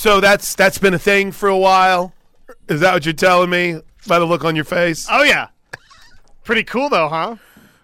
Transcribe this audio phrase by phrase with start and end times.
[0.00, 2.14] So that's that's been a thing for a while.
[2.68, 5.06] Is that what you're telling me by the look on your face?
[5.10, 5.48] Oh yeah,
[6.42, 7.36] pretty cool though, huh?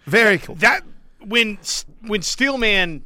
[0.07, 0.55] Very cool.
[0.55, 0.81] That
[1.21, 1.59] when
[2.07, 3.05] when Steelman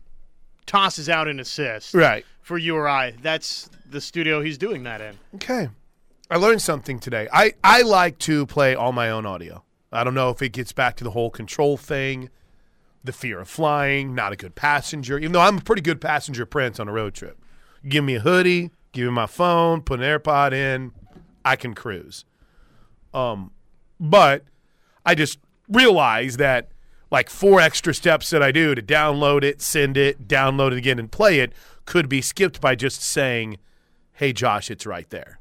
[0.65, 2.25] tosses out an assist, Right.
[2.41, 5.19] for you or I, that's the studio he's doing that in.
[5.35, 5.71] Okay.
[6.31, 7.27] I learned something today.
[7.33, 9.65] I, I like to play all my own audio.
[9.91, 12.31] I don't know if it gets back to the whole control thing,
[13.03, 16.47] the fear of flying, not a good passenger, even though I'm a pretty good passenger
[16.47, 17.37] prince on a road trip.
[17.89, 20.93] Give me a hoodie, give me my phone, put an AirPod in,
[21.45, 22.25] I can cruise.
[23.15, 23.51] Um,
[23.99, 24.45] but
[25.05, 25.39] I just
[25.69, 26.71] realized that
[27.11, 30.99] like four extra steps that I do to download it, send it, download it again,
[30.99, 31.53] and play it
[31.85, 33.57] could be skipped by just saying,
[34.13, 35.39] "Hey, Josh, it's right there."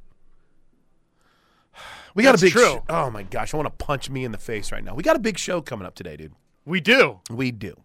[2.16, 2.54] We got That's a big.
[2.54, 2.76] true.
[2.78, 4.96] sh- oh my gosh, I want to punch me in the face right now.
[4.96, 6.34] We got a big show coming up today, dude.
[6.66, 7.20] We do.
[7.30, 7.76] We do.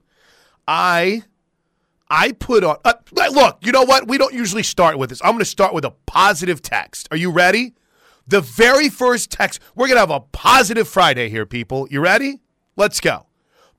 [0.66, 1.22] I
[2.08, 4.08] I put on uh, look, you know what?
[4.08, 5.20] We don't usually start with this.
[5.22, 7.08] I'm going to start with a positive text.
[7.10, 7.74] Are you ready?
[8.26, 9.60] The very first text.
[9.74, 11.86] We're going to have a positive Friday here, people.
[11.90, 12.40] You ready?
[12.76, 13.26] Let's go.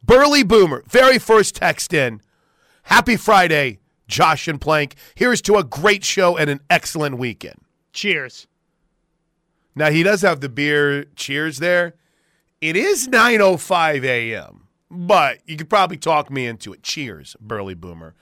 [0.03, 2.21] Burly Boomer, very first text in.
[2.83, 4.95] Happy Friday, Josh and Plank.
[5.15, 7.59] Here's to a great show and an excellent weekend.
[7.91, 8.47] Cheers.
[9.75, 11.95] Now he does have the beer cheers there.
[12.61, 16.83] It is 9:05 a.m., but you could probably talk me into it.
[16.83, 18.13] Cheers, Burly Boomer.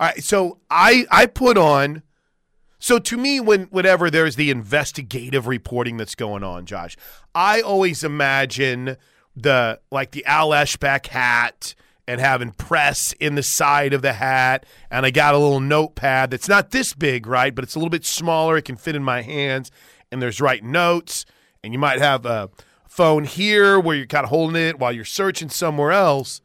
[0.00, 2.02] All right, so I I put on
[2.78, 6.96] so to me when whenever there's the investigative reporting that's going on, Josh,
[7.34, 8.96] I always imagine
[9.34, 11.74] the like the Al Eschbach hat
[12.06, 16.30] and having press in the side of the hat and I got a little notepad
[16.30, 19.02] that's not this big, right, but it's a little bit smaller, it can fit in
[19.02, 19.72] my hands
[20.12, 21.26] and there's writing notes
[21.64, 22.50] and you might have a
[22.86, 26.40] phone here where you're kind of holding it while you're searching somewhere else.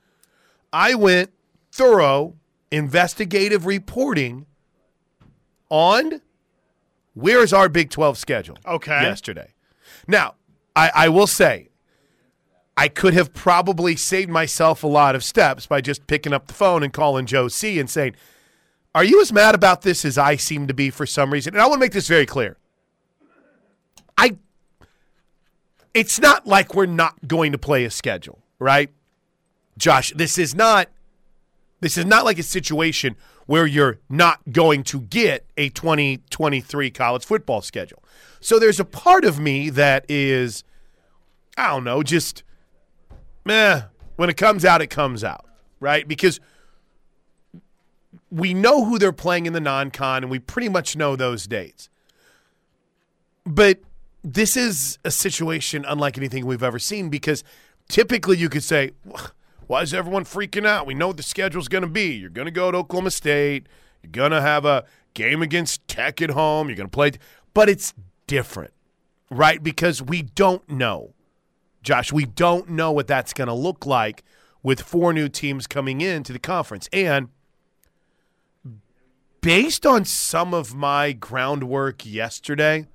[0.71, 1.31] I went
[1.71, 2.35] thorough
[2.73, 4.45] investigative reporting
[5.69, 6.21] on
[7.13, 9.01] where's our Big 12 schedule Okay.
[9.03, 9.53] yesterday.
[10.07, 10.35] Now,
[10.75, 11.69] I, I will say,
[12.75, 16.53] I could have probably saved myself a lot of steps by just picking up the
[16.55, 18.15] phone and calling Joe C and saying,
[18.95, 21.53] Are you as mad about this as I seem to be for some reason?
[21.53, 22.57] And I want to make this very clear.
[24.17, 24.37] I
[25.93, 28.89] it's not like we're not going to play a schedule, right?
[29.77, 30.87] Josh, this is not
[31.83, 37.25] this is not like a situation where you're not going to get a 2023 college
[37.25, 38.01] football schedule.
[38.39, 40.63] So there's a part of me that is
[41.57, 42.43] I don't know, just
[43.43, 43.83] meh,
[44.15, 45.45] when it comes out it comes out,
[45.81, 46.07] right?
[46.07, 46.39] Because
[48.31, 51.89] we know who they're playing in the non-con and we pretty much know those dates.
[53.45, 53.79] But
[54.23, 57.43] this is a situation unlike anything we've ever seen because
[57.89, 58.91] typically you could say,
[59.67, 60.85] why is everyone freaking out?
[60.85, 62.13] We know what the schedule's going to be.
[62.13, 63.67] You're going to go to Oklahoma State.
[64.01, 66.67] You're going to have a game against Tech at home.
[66.67, 67.11] You're going to play.
[67.53, 67.93] But it's
[68.27, 68.73] different,
[69.29, 69.61] right?
[69.61, 71.13] Because we don't know.
[71.81, 74.23] Josh, we don't know what that's going to look like
[74.61, 76.87] with four new teams coming into the conference.
[76.93, 77.29] And
[79.41, 82.87] based on some of my groundwork yesterday,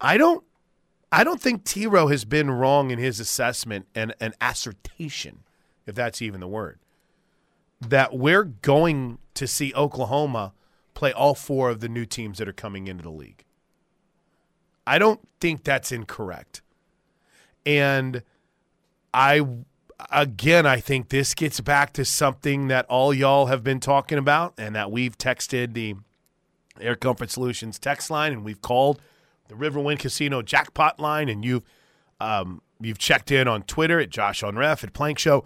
[0.00, 0.44] I don't
[1.10, 5.40] I don't think T Row has been wrong in his assessment and an assertion,
[5.86, 6.78] if that's even the word,
[7.80, 10.52] that we're going to see Oklahoma
[10.94, 13.44] play all four of the new teams that are coming into the league.
[14.86, 16.62] I don't think that's incorrect.
[17.64, 18.22] And
[19.14, 19.46] I
[20.10, 24.54] again I think this gets back to something that all y'all have been talking about
[24.58, 25.96] and that we've texted the
[26.80, 29.00] Air Comfort Solutions text line and we've called
[29.48, 31.64] the Riverwind Casino jackpot line, and you've
[32.20, 35.44] um, you've checked in on Twitter at Josh on Ref at Plank Show.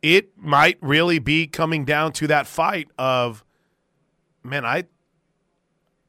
[0.00, 3.44] It might really be coming down to that fight of,
[4.44, 4.84] man, I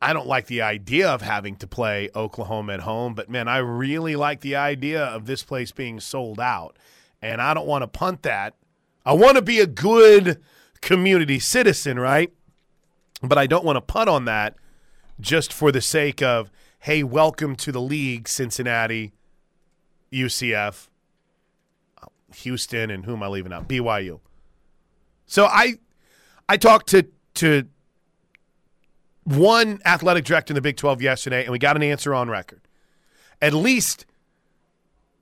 [0.02, 3.58] I don't like the idea of having to play Oklahoma at home, but man, I
[3.58, 6.78] really like the idea of this place being sold out,
[7.22, 8.56] and I don't want to punt that.
[9.06, 10.40] I want to be a good
[10.82, 12.32] community citizen, right?
[13.22, 14.56] But I don't want to punt on that
[15.20, 16.50] just for the sake of,
[16.80, 19.14] hey, welcome to the league, Cincinnati,
[20.12, 20.88] UCF,
[22.36, 23.68] Houston, and who am I leaving out?
[23.68, 24.20] BYU.
[25.26, 25.76] So I
[26.48, 27.68] I talked to to
[29.24, 32.62] one athletic director in the Big 12 yesterday, and we got an answer on record.
[33.42, 34.06] At least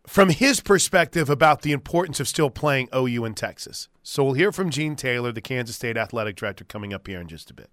[0.07, 3.89] from his perspective about the importance of still playing OU in Texas.
[4.01, 7.27] So we'll hear from Gene Taylor, the Kansas State athletic director, coming up here in
[7.27, 7.69] just a bit.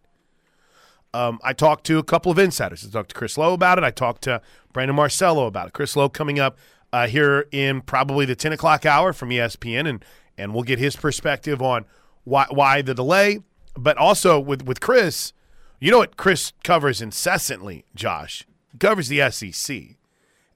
[1.14, 2.84] Um, I talked to a couple of insiders.
[2.84, 3.84] I talked to Chris Low about it.
[3.84, 5.72] I talked to Brandon Marcello about it.
[5.72, 6.58] Chris Low coming up
[6.92, 10.04] uh, here in probably the 10 o'clock hour from ESPN, and,
[10.36, 11.84] and we'll get his perspective on
[12.24, 13.40] why, why the delay,
[13.76, 15.32] but also with with Chris,
[15.78, 18.44] you know what Chris covers incessantly, Josh.
[18.72, 19.96] He covers the SEC.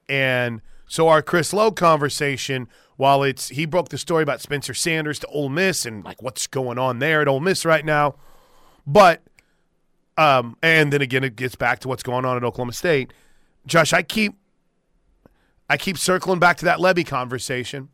[0.09, 2.67] And so our Chris Low conversation,
[2.97, 6.47] while it's he broke the story about Spencer Sanders to Ole Miss and like what's
[6.47, 8.15] going on there at Ole Miss right now,
[8.85, 9.21] but
[10.19, 13.13] um, and then again it gets back to what's going on at Oklahoma State.
[13.65, 14.35] Josh, I keep
[15.69, 17.87] I keep circling back to that Lebby conversation,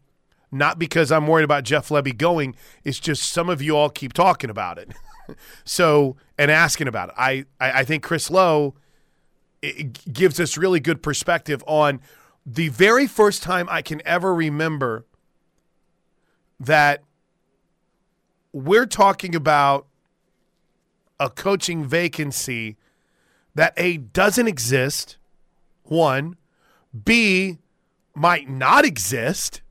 [0.52, 2.56] not because I'm worried about Jeff Lebby going.
[2.84, 4.92] It's just some of you all keep talking about it,
[5.66, 7.16] so and asking about it.
[7.16, 8.74] I I, I think Chris Low
[10.12, 12.02] gives us really good perspective on
[12.44, 15.06] the very first time I can ever remember
[16.60, 17.04] that
[18.52, 19.88] we're talking about
[21.20, 22.78] a coaching vacancy
[23.54, 25.18] that A doesn't exist,
[25.84, 26.36] one,
[27.04, 27.58] B
[28.14, 29.62] might not exist,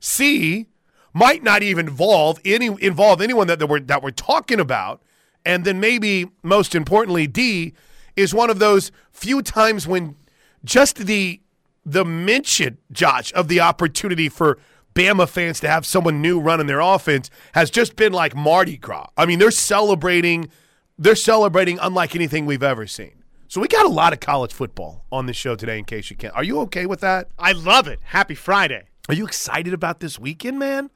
[0.00, 0.66] C
[1.12, 5.02] might not even involve any involve anyone that, that we're that we're talking about,
[5.44, 7.74] and then maybe most importantly, D
[8.16, 10.16] is one of those few times when
[10.64, 11.40] just the
[11.84, 14.58] the mention, Josh, of the opportunity for
[14.94, 19.08] Bama fans to have someone new running their offense has just been like Mardi Gras.
[19.16, 20.50] I mean, they're celebrating
[20.98, 23.24] they're celebrating unlike anything we've ever seen.
[23.48, 26.16] So we got a lot of college football on this show today in case you
[26.16, 26.34] can't.
[26.34, 27.28] Are you okay with that?
[27.38, 27.98] I love it.
[28.02, 28.84] Happy Friday.
[29.08, 30.90] Are you excited about this weekend, man?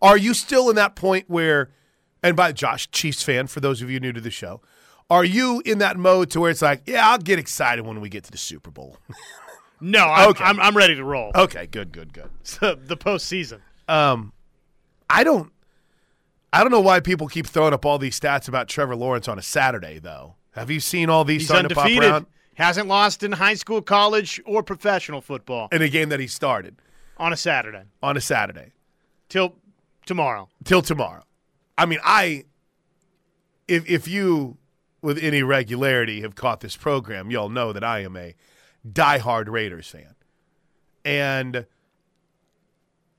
[0.00, 1.70] Are you still in that point where
[2.22, 4.60] and by Josh, Chiefs fan for those of you new to the show,
[5.08, 8.08] are you in that mode to where it's like, yeah, I'll get excited when we
[8.08, 8.98] get to the Super Bowl?
[9.80, 10.44] No, I'm, Okay.
[10.44, 11.32] I'm, I'm ready to roll.
[11.34, 12.30] okay, good, good, good.
[12.60, 13.60] the postseason.
[13.88, 14.32] Um,
[15.08, 15.52] I don't,
[16.52, 19.38] I don't know why people keep throwing up all these stats about Trevor Lawrence on
[19.38, 20.34] a Saturday, though.
[20.52, 22.26] Have you seen all these He's starting to pop undefeated.
[22.54, 26.76] Hasn't lost in high school, college, or professional football in a game that he started
[27.16, 28.72] on a Saturday on a Saturday
[29.28, 29.54] till
[30.04, 30.48] tomorrow.
[30.64, 31.22] till tomorrow?
[31.78, 32.44] I mean, I,
[33.66, 34.58] if if you
[35.00, 38.34] with any regularity have caught this program, you'll know that I am a
[38.86, 40.14] diehard Raiders fan,
[41.04, 41.66] and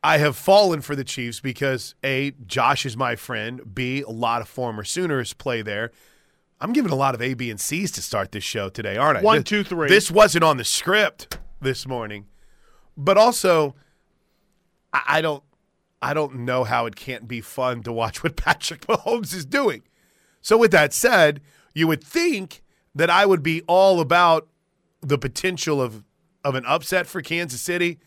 [0.04, 3.75] I have fallen for the Chiefs because A, Josh is my friend.
[3.75, 5.92] B, a lot of former Sooners play there.
[6.60, 9.19] I'm giving a lot of A, B, and C's to start this show today, aren't
[9.19, 9.22] I?
[9.22, 9.90] One, two, three.
[9.90, 12.25] This wasn't on the script this morning,
[12.98, 13.75] but also,
[14.94, 15.44] I, I don't,
[16.02, 19.84] I don't know how it can't be fun to watch what Patrick Mahomes is doing.
[20.42, 21.42] So, with that said,
[21.74, 22.63] you would think
[22.94, 24.48] that I would be all about
[25.01, 26.03] the potential of
[26.44, 28.00] of an upset for Kansas City.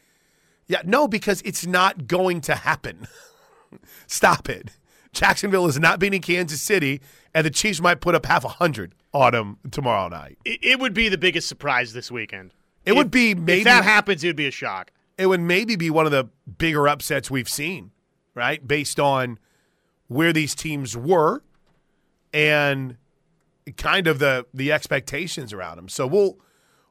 [0.66, 3.06] Yeah, no, because it's not going to happen.
[4.06, 4.70] Stop it.
[5.12, 7.00] Jacksonville is not beating Kansas City,
[7.34, 10.38] and the Chiefs might put up half a hundred on them tomorrow night.
[10.44, 12.52] It, it would be the biggest surprise this weekend.
[12.84, 14.90] It If- would be maybe If that happens, it would be a shock.
[15.16, 17.92] it would maybe be one of the bigger upsets we've seen,
[18.34, 18.66] right?
[18.66, 19.38] Based on
[20.08, 21.42] where these teams were
[22.32, 22.96] and
[23.76, 25.88] kind of the the expectations around them.
[25.88, 26.38] So we'll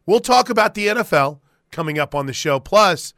[0.05, 1.39] we'll talk about the NFL
[1.71, 3.13] coming up on the show plus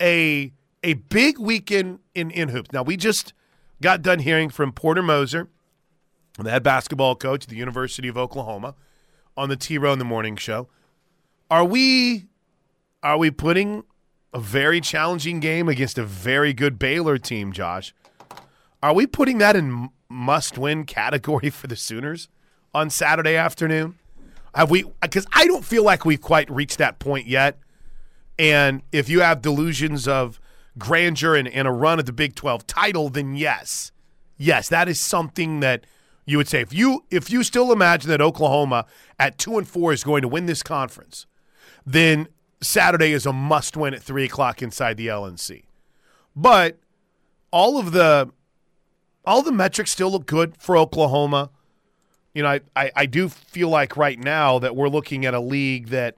[0.00, 0.52] a
[0.82, 2.72] a big weekend in in hoops.
[2.72, 3.32] Now we just
[3.80, 5.48] got done hearing from Porter Moser,
[6.38, 8.74] the head basketball coach at the University of Oklahoma
[9.36, 10.68] on the T Row in the Morning Show.
[11.50, 12.26] Are we
[13.02, 13.84] are we putting
[14.32, 17.94] a very challenging game against a very good Baylor team, Josh.
[18.82, 22.28] Are we putting that in must-win category for the Sooners
[22.74, 23.98] on Saturday afternoon?
[24.54, 24.84] Have we?
[25.00, 27.58] Because I don't feel like we've quite reached that point yet.
[28.38, 30.40] And if you have delusions of
[30.78, 33.92] grandeur and, and a run at the Big Twelve title, then yes,
[34.36, 35.84] yes, that is something that
[36.24, 36.60] you would say.
[36.60, 38.86] If you if you still imagine that Oklahoma
[39.18, 41.26] at two and four is going to win this conference,
[41.84, 42.28] then
[42.60, 45.64] Saturday is a must win at three o'clock inside the LNC.
[46.36, 46.78] But
[47.50, 48.30] all of the
[49.24, 51.50] all the metrics still look good for Oklahoma.
[52.34, 55.40] You know, I, I, I do feel like right now that we're looking at a
[55.40, 56.16] league that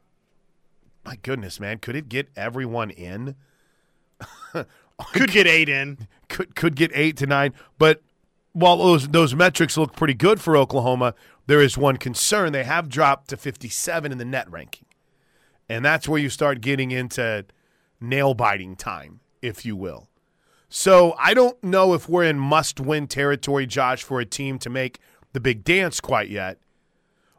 [1.04, 3.34] my goodness, man, could it get everyone in?
[5.14, 6.08] Could get eight in.
[6.28, 7.54] could could get eight to nine.
[7.78, 8.02] But
[8.52, 11.14] while those those metrics look pretty good for Oklahoma,
[11.46, 14.86] there is one concern: they have dropped to 57 in the net ranking,
[15.68, 17.46] and that's where you start getting into
[18.00, 20.08] nail biting time, if you will.
[20.68, 24.70] So I don't know if we're in must win territory, Josh, for a team to
[24.70, 25.00] make
[25.32, 26.58] the big dance quite yet.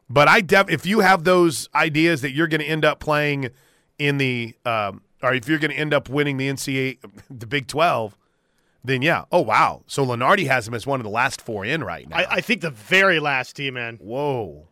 [0.10, 3.50] But I def- if you have those ideas that you're going to end up playing
[3.98, 6.98] in the, um, or if you're going to end up winning the NCAA,
[7.30, 8.18] the Big Twelve,
[8.84, 9.26] then yeah.
[9.32, 9.84] Oh wow.
[9.88, 12.18] So Lunardi has him as one of the last four in right now.
[12.18, 13.98] I, I think the very last team in.
[13.98, 14.68] Whoa.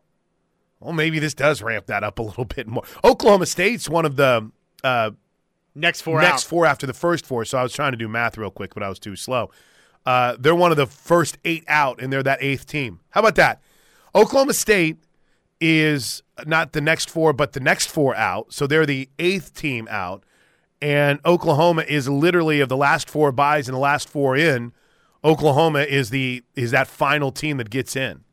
[0.79, 2.83] Well, maybe this does ramp that up a little bit more.
[3.03, 4.49] Oklahoma State's one of the
[4.83, 5.11] uh,
[5.75, 6.49] Next four next out.
[6.49, 7.45] four after the first four.
[7.45, 9.51] So I was trying to do math real quick, but I was too slow.
[10.05, 12.99] Uh, they're one of the first eight out, and they're that eighth team.
[13.09, 13.61] How about that?
[14.15, 14.97] Oklahoma State
[15.61, 18.53] is not the next four, but the next four out.
[18.53, 20.23] So they're the eighth team out.
[20.81, 24.71] And Oklahoma is literally of the last four buys and the last four in.
[25.23, 28.23] Oklahoma is the is that final team that gets in.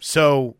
[0.00, 0.56] So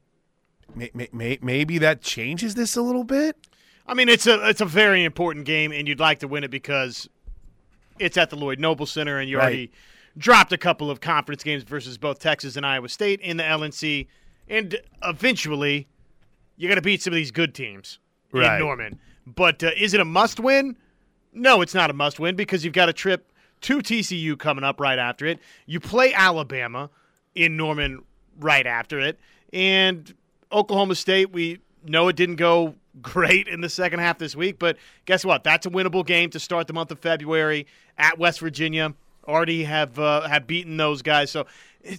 [0.77, 3.37] may, may, maybe that changes this a little bit.
[3.85, 6.53] I mean, it's a it's a very important game, and you'd like to win it
[6.53, 7.09] because
[8.03, 9.45] it's at the Lloyd Noble Center, and you Right.
[9.45, 9.71] already
[10.19, 14.07] dropped a couple of conference games versus both Texas and Iowa State in the LNC,
[14.49, 15.87] and eventually
[16.57, 17.99] you got to beat some of these good teams
[18.33, 18.55] Right.
[18.55, 18.99] in Norman.
[19.27, 20.77] But uh, is it a must win?
[21.33, 23.33] No, it's not a must win because you've got a trip
[23.63, 25.39] to TCU coming up right after it.
[25.67, 26.91] You play Alabama
[27.35, 28.03] in Norman
[28.39, 29.19] right after it,
[29.53, 30.13] and
[30.51, 31.33] Oklahoma State.
[31.33, 35.45] We know it didn't go great in the second half this week, but guess what?
[35.45, 37.67] That's a winnable game to start the month of February
[37.99, 38.95] at West Virginia.
[39.27, 41.47] Already have uh, have beaten those guys, so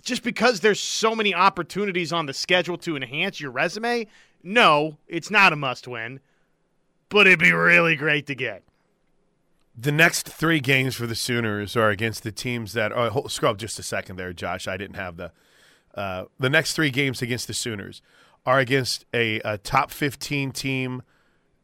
[0.01, 4.07] just because there's so many opportunities on the schedule to enhance your resume.
[4.43, 6.19] No, it's not a must win,
[7.09, 8.63] but it'd be really great to get.
[9.75, 12.91] The next three games for the Sooners are against the teams that.
[12.91, 14.67] Oh, hold, scrub just a second there, Josh.
[14.67, 15.31] I didn't have the.
[15.95, 18.01] Uh, the next three games against the Sooners
[18.45, 21.03] are against a, a top 15 team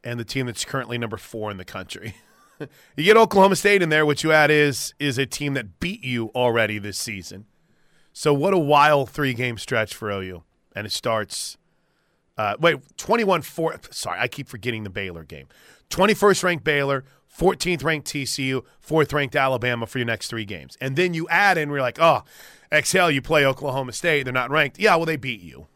[0.03, 2.15] and the team that's currently number four in the country.
[2.97, 6.03] you get Oklahoma State in there, which you add is is a team that beat
[6.03, 7.45] you already this season.
[8.13, 10.43] So what a wild three game stretch for OU,
[10.75, 11.57] and it starts.
[12.37, 13.79] Uh, wait, 21 4.
[13.91, 15.47] Sorry, I keep forgetting the Baylor game.
[15.89, 17.03] 21st ranked Baylor,
[17.35, 20.77] 14th ranked TCU, 4th ranked Alabama for your next three games.
[20.79, 22.23] And then you add in, we're like, oh,
[22.71, 24.23] exhale, you play Oklahoma State.
[24.23, 24.79] They're not ranked.
[24.79, 25.67] Yeah, well, they beat you.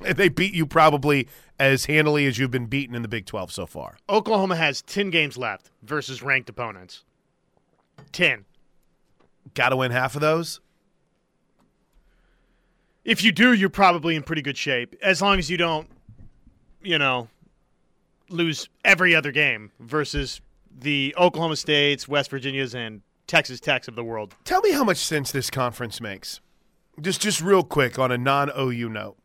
[0.16, 3.66] They beat you probably as handily as you've been beaten in the Big 12 so
[3.66, 3.96] far.
[4.08, 7.04] Oklahoma has 10 games left versus ranked opponents.
[8.12, 8.44] 10.
[9.54, 10.60] Got to win half of those.
[13.04, 15.88] If you do, you're probably in pretty good shape as long as you don't,
[16.82, 17.28] you know,
[18.28, 20.40] lose every other game versus
[20.78, 24.34] the Oklahoma States, West Virginias, and Texas Techs of the world.
[24.44, 26.40] Tell me how much sense this conference makes.
[27.00, 29.16] Just just real quick on a non OU note.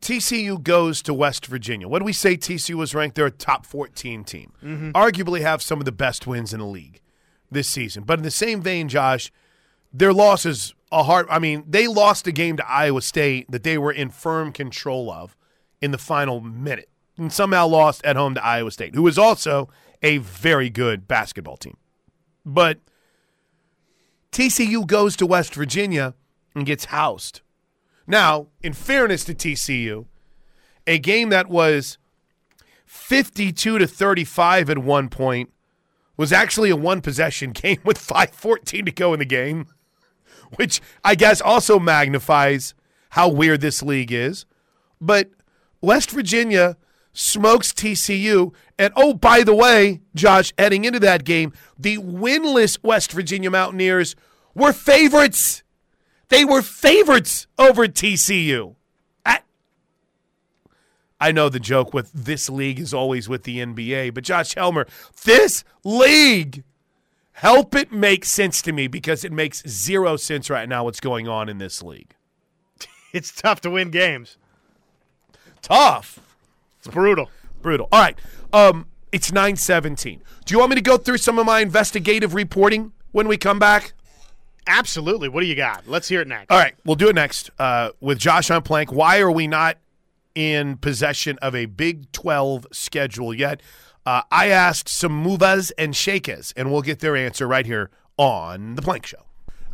[0.00, 1.86] TCU goes to West Virginia.
[1.86, 3.16] What do we say TCU was ranked?
[3.16, 4.52] They're a top 14 team.
[4.62, 4.90] Mm-hmm.
[4.92, 7.00] Arguably have some of the best wins in the league
[7.50, 8.04] this season.
[8.04, 9.30] But in the same vein, Josh,
[9.92, 11.26] their losses are a hard.
[11.28, 15.10] I mean, they lost a game to Iowa State that they were in firm control
[15.10, 15.36] of
[15.80, 19.68] in the final minute and somehow lost at home to Iowa State, who is also
[20.02, 21.76] a very good basketball team.
[22.44, 22.78] But
[24.32, 26.14] TCU goes to West Virginia
[26.54, 27.42] and gets housed.
[28.06, 30.06] Now, in fairness to TCU,
[30.86, 31.98] a game that was
[32.86, 35.52] 52 to 35 at one point
[36.16, 39.66] was actually a one possession game with 5:14 to go in the game,
[40.56, 42.74] which I guess also magnifies
[43.10, 44.44] how weird this league is.
[45.00, 45.30] But
[45.80, 46.76] West Virginia
[47.12, 48.52] smokes TCU.
[48.78, 54.14] And oh, by the way, Josh, heading into that game, the winless West Virginia Mountaineers
[54.54, 55.62] were favorites.
[56.30, 58.76] They were favorites over TCU.
[59.26, 59.40] I,
[61.20, 64.86] I know the joke with this league is always with the NBA, but Josh Helmer,
[65.24, 66.62] this league,
[67.32, 71.28] help it make sense to me because it makes zero sense right now what's going
[71.28, 72.14] on in this league.
[73.12, 74.36] It's tough to win games.
[75.62, 76.20] Tough.
[76.78, 77.28] It's brutal.
[77.60, 77.88] Brutal.
[77.90, 78.16] All right.
[78.52, 80.22] Um, it's 917.
[80.44, 83.58] Do you want me to go through some of my investigative reporting when we come
[83.58, 83.94] back?
[84.70, 85.28] Absolutely.
[85.28, 85.88] What do you got?
[85.88, 86.52] Let's hear it next.
[86.52, 86.74] All right.
[86.84, 88.92] We'll do it next uh, with Josh on Plank.
[88.92, 89.78] Why are we not
[90.36, 93.60] in possession of a Big 12 schedule yet?
[94.06, 98.76] Uh, I asked some movas and shakers, and we'll get their answer right here on
[98.76, 99.24] The Plank Show.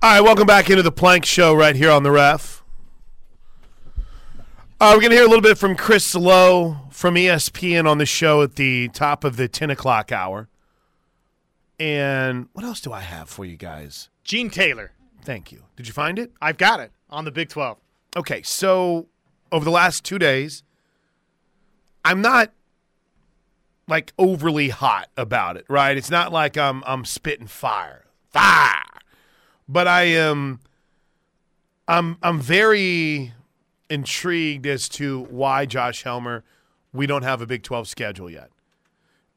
[0.03, 0.21] All right.
[0.23, 2.65] Welcome back into The Plank Show right here on The Ref.
[4.81, 8.07] Uh, we're going to hear a little bit from Chris Low from ESPN on the
[8.07, 10.49] show at the top of the 10 o'clock hour.
[11.79, 14.09] And what else do I have for you guys?
[14.26, 14.90] Gene Taylor.
[15.23, 15.62] Thank you.
[15.76, 16.33] Did you find it?
[16.42, 17.78] I've got it on the Big 12.
[18.16, 19.06] Okay, so
[19.52, 20.64] over the last two days,
[22.04, 22.52] I'm not
[23.87, 25.97] like overly hot about it, right?
[25.97, 28.83] It's not like I'm I'm spitting fire, fire,
[29.68, 30.59] but I am.
[31.87, 33.33] I'm I'm very
[33.88, 36.42] intrigued as to why Josh Helmer
[36.92, 38.50] we don't have a Big 12 schedule yet,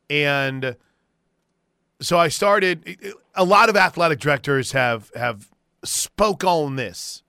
[0.09, 0.75] and
[2.01, 2.97] so I started.
[3.35, 5.49] A lot of athletic directors have have
[5.83, 7.23] spoke on this,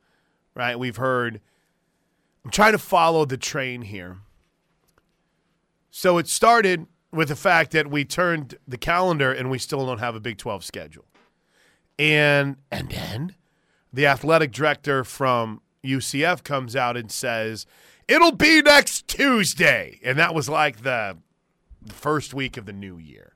[0.55, 0.79] right?
[0.79, 1.41] We've heard.
[2.45, 4.19] I'm trying to follow the train here.
[5.91, 9.99] So it started with the fact that we turned the calendar and we still don't
[9.99, 11.05] have a Big 12 schedule.
[11.99, 13.35] And and then
[13.93, 17.67] the athletic director from UCF comes out and says,
[18.09, 20.01] It'll be next Tuesday.
[20.03, 21.19] And that was like the
[21.87, 23.30] first week of the new year.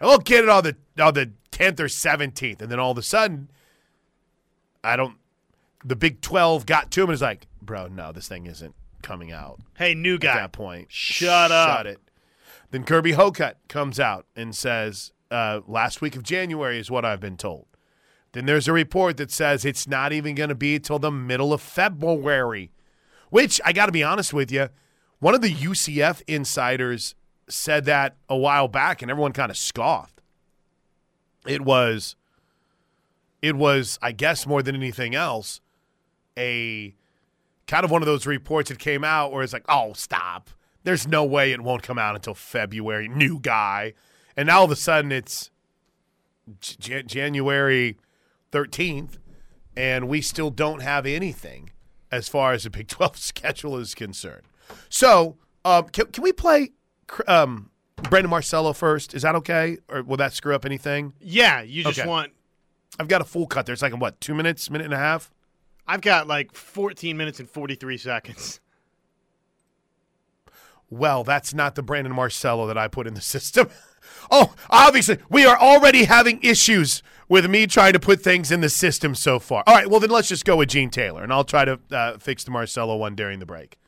[0.00, 2.62] And we'll get it on the on the 10th or 17th.
[2.62, 3.50] And then all of a sudden,
[4.82, 5.16] I don't
[5.84, 9.32] the Big 12 got to him and was like, bro, no, this thing isn't coming
[9.32, 10.30] out Hey, new guy.
[10.32, 10.88] at that point.
[10.90, 11.78] Shut up.
[11.78, 12.00] Shut it.
[12.70, 17.20] Then Kirby Hocutt comes out and says, uh, last week of January is what I've
[17.20, 17.66] been told.
[18.32, 21.52] Then there's a report that says it's not even going to be till the middle
[21.52, 22.70] of February,
[23.30, 24.68] which I got to be honest with you,
[25.18, 27.14] one of the UCF insiders
[27.50, 30.20] said that a while back and everyone kind of scoffed.
[31.46, 32.16] It was
[33.42, 35.60] it was I guess more than anything else
[36.36, 36.94] a
[37.66, 40.50] kind of one of those reports that came out where it's like, "Oh, stop.
[40.82, 43.08] There's no way it won't come out until February.
[43.08, 43.94] New guy."
[44.36, 45.50] And now all of a sudden it's
[46.60, 47.98] J- January
[48.52, 49.18] 13th
[49.76, 51.70] and we still don't have anything
[52.10, 54.42] as far as the Big 12 schedule is concerned.
[54.88, 56.70] So, um, can, can we play
[57.26, 59.14] um, Brandon Marcello first?
[59.14, 59.78] Is that okay?
[59.88, 61.12] Or will that screw up anything?
[61.20, 62.08] Yeah, you just Okay.
[62.08, 62.32] want.
[62.98, 63.72] I've got a full cut there.
[63.72, 65.30] It's like, what, two minutes, minute and a half?
[65.86, 68.60] I've got like 14 minutes and 43 seconds.
[70.88, 73.68] Well, that's not the Brandon Marcello that I put in the system.
[74.30, 78.68] oh, obviously, we are already having issues with me trying to put things in the
[78.68, 79.62] system so far.
[79.68, 82.18] All right, well, then let's just go with Gene Taylor, and I'll try to uh,
[82.18, 83.78] fix the Marcello one during the break.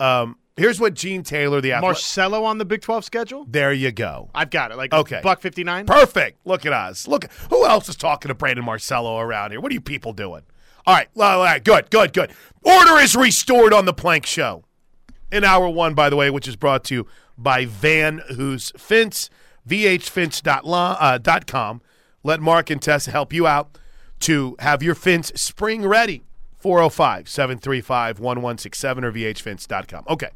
[0.00, 1.88] Um, here's what Gene Taylor, the athlete.
[1.88, 3.46] Marcello on the Big 12 schedule?
[3.48, 4.30] there you go.
[4.34, 4.76] I've got it.
[4.76, 5.20] Like Okay.
[5.22, 5.86] buck 59.
[5.86, 6.44] Perfect.
[6.46, 7.08] Look at us.
[7.08, 9.60] Look, who else is talking to Brandon Marcello around here?
[9.60, 10.42] What are you people doing?
[10.86, 12.32] All right, all right, good, good, good.
[12.62, 14.64] Order is restored on the Plank Show.
[15.30, 17.06] In hour one, by the way, which is brought to you
[17.38, 19.30] by Van Who's Fence,
[19.66, 20.96] vhfence.com.
[21.00, 21.78] Uh,
[22.22, 23.78] Let Mark and Tessa help you out
[24.20, 26.22] to have your fence spring ready.
[26.62, 30.04] 405 735 1167 or vhfence.com.
[30.08, 30.30] Okay,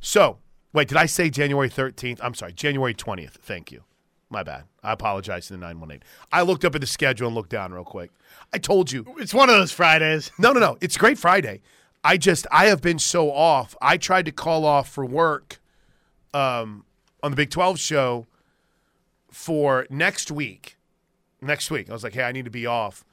[0.00, 0.38] so
[0.72, 2.20] wait, did I say January 13th?
[2.22, 3.32] I'm sorry, January 20th.
[3.32, 3.82] Thank you.
[4.30, 4.64] My bad.
[4.82, 6.02] I apologize to the 918.
[6.32, 8.10] I looked up at the schedule and looked down real quick.
[8.54, 9.04] I told you.
[9.18, 10.30] It's one of those Fridays.
[10.38, 10.78] No, no, no.
[10.80, 11.60] It's Great Friday.
[12.04, 13.76] I just I have been so off.
[13.82, 15.60] I tried to call off for work
[16.32, 16.84] um,
[17.22, 18.26] on the Big 12 show
[19.30, 20.76] for next week.
[21.40, 21.90] Next week.
[21.90, 23.04] I was like, "Hey, I need to be off."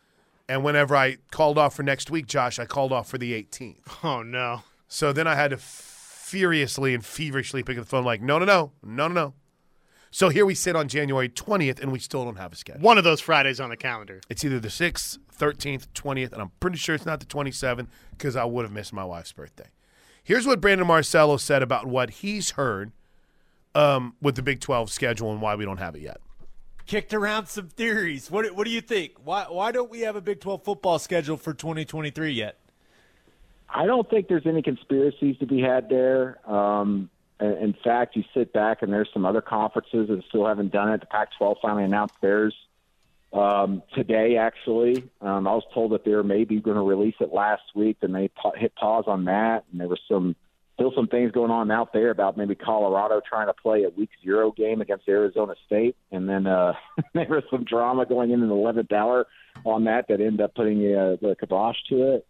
[0.50, 4.04] And whenever I called off for next week, Josh, I called off for the 18th.
[4.04, 4.64] Oh, no.
[4.88, 8.46] So then I had to furiously and feverishly pick up the phone like, "No, no,
[8.46, 8.72] no.
[8.84, 9.34] No, no, no."
[10.12, 12.82] So here we sit on January 20th and we still don't have a schedule.
[12.82, 14.22] One of those Fridays on the calendar.
[14.28, 18.36] It's either the 6th, 13th, 20th, and I'm pretty sure it's not the 27th because
[18.36, 19.68] I would have missed my wife's birthday.
[20.24, 22.92] Here's what Brandon Marcello said about what he's heard
[23.76, 26.20] um, with the Big 12 schedule and why we don't have it yet.
[26.90, 28.32] Kicked around some theories.
[28.32, 29.14] What what do you think?
[29.24, 32.58] Why why don't we have a Big 12 football schedule for 2023 yet?
[33.70, 36.40] I don't think there's any conspiracies to be had there.
[36.50, 40.92] Um, in fact, you sit back and there's some other conferences that still haven't done
[40.92, 41.02] it.
[41.02, 42.56] The Pac-12 finally announced theirs
[43.32, 44.38] um, today.
[44.38, 47.98] Actually, um, I was told that they were maybe going to release it last week,
[48.02, 49.66] and they hit pause on that.
[49.72, 50.36] And there was some
[50.80, 54.10] still some things going on out there about maybe Colorado trying to play a Week
[54.24, 56.74] Zero game against Arizona State, and then uh,
[57.14, 59.28] there was some drama going in in the 11th hour
[59.66, 62.28] on that that ended up putting uh, the kibosh to it.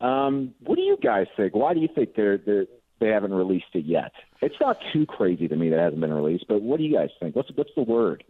[0.00, 1.54] Um, what do you guys think?
[1.54, 2.64] Why do you think they're they're
[3.00, 4.12] they haven't released it yet?
[4.40, 6.96] It's not too crazy to me that it hasn't been released, but what do you
[6.96, 7.36] guys think?
[7.36, 8.24] What's what's the word?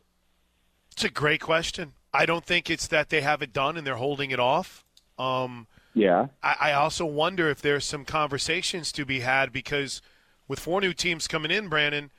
[0.90, 1.92] It's a great question.
[2.12, 4.84] I don't think it's that they have it done and they're holding it off.
[5.16, 10.00] Um, Yeah, I, I also wonder if there's some conversations to be had because
[10.46, 12.10] with four new teams coming in, Brandon,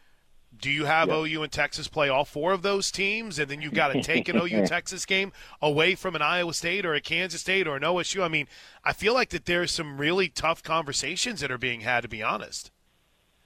[0.57, 1.15] do you have Yeah.
[1.15, 4.27] OU and Texas play all four of those teams, and then you've got to take
[4.27, 5.31] an OU Texas game
[5.62, 8.23] away from an Iowa State or a Kansas State or an OSU?
[8.23, 8.47] I mean,
[8.84, 12.01] I feel like that there's some really tough conversations that are being had.
[12.01, 12.71] To be honest,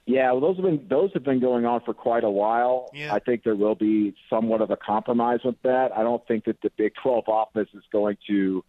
[0.06, 0.30] yeah.
[0.32, 2.90] Well, those have been those have been going on for quite a while.
[2.92, 3.14] Yeah.
[3.14, 5.90] I think there will be somewhat of a compromise with that.
[5.96, 8.64] I don't think that the Big 12 office is going to.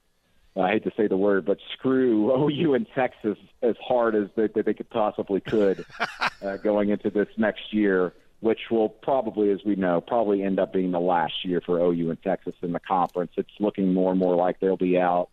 [0.60, 4.48] I hate to say the word, but screw OU and Texas as hard as they,
[4.48, 5.86] they could possibly could
[6.42, 10.74] uh, going into this next year, which will probably, as we know, probably end up
[10.74, 13.32] being the last year for OU and Texas in the conference.
[13.38, 15.30] It's looking more and more like they'll be out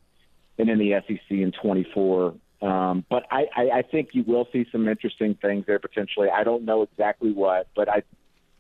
[0.58, 2.34] and in the SEC in 24.
[2.62, 6.28] Um, but I, I, I think you will see some interesting things there potentially.
[6.30, 8.02] I don't know exactly what, but I,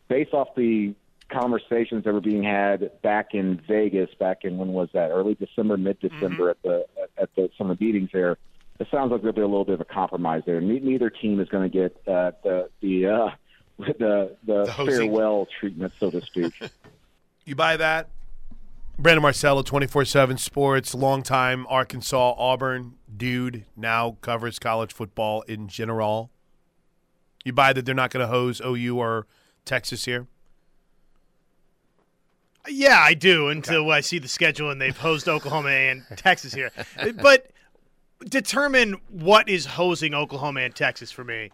[0.08, 0.94] based off the
[1.30, 5.10] conversations that were being had back in Vegas, back in when was that?
[5.10, 6.86] Early December, mid December at the
[7.18, 8.38] at the some of the meetings there.
[8.80, 10.60] It sounds like there'll be a little bit of a compromise there.
[10.60, 13.30] Ne- Neither team is going to get uh, the the uh,
[13.78, 16.52] the the, The farewell treatment, so to speak.
[17.44, 18.08] you buy that?
[18.96, 26.30] Brandon Marcello, 24 7 Sports, longtime Arkansas Auburn dude, now covers college football in general.
[27.44, 29.26] You buy that they're not going to hose OU or
[29.64, 30.28] Texas here?
[32.68, 36.70] Yeah, I do until I see the schedule and they've hosed Oklahoma and Texas here.
[37.20, 37.50] But
[38.28, 41.50] determine what is hosing Oklahoma and Texas for me.